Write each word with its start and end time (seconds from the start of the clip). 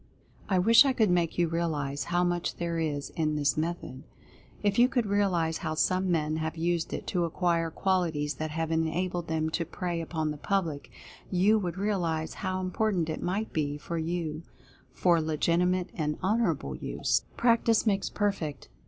I 0.49 0.57
wish 0.57 0.83
I 0.83 0.93
could 0.93 1.11
make 1.11 1.37
you 1.37 1.47
realize 1.47 2.05
how 2.05 2.23
much 2.23 2.55
there 2.55 2.79
is 2.79 3.11
in 3.11 3.35
this 3.35 3.55
method. 3.55 4.01
If 4.63 4.79
you 4.79 4.89
could 4.89 5.05
realize 5.05 5.59
how 5.59 5.75
some 5.75 6.09
men 6.09 6.37
have 6.37 6.57
used 6.57 6.91
it 6.91 7.05
to 7.05 7.23
acquire 7.23 7.69
qualities 7.69 8.33
that 8.33 8.49
have 8.49 8.71
enabled 8.71 9.27
them 9.27 9.51
to 9.51 9.63
prey 9.63 10.01
upon 10.01 10.31
the 10.31 10.37
public, 10.37 10.89
you 11.29 11.59
would 11.59 11.77
realize 11.77 12.33
how 12.41 12.61
important 12.61 13.09
it 13.11 13.21
might 13.21 13.53
be 13.53 13.77
for 13.77 13.99
you 13.99 14.41
for 14.91 15.21
legitimate 15.21 15.91
and 15.93 16.17
honorable 16.23 16.75
use. 16.75 17.25
PRACTICE 17.37 17.85
MAKES 17.85 18.09
PERFECT. 18.09 18.69